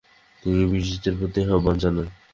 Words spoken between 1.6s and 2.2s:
জানান।